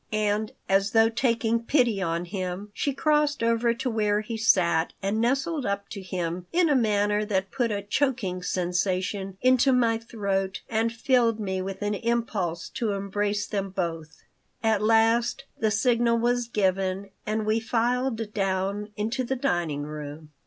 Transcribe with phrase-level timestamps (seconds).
[0.13, 5.21] And, as though taking pity on him, she crossed over to where he sat and
[5.21, 10.63] nestled up to him in a manner that put a choking sensation into my throat
[10.67, 14.23] and filled me with an impulse to embrace them both
[14.63, 20.31] At last the signal was given and we filed down into the dining room.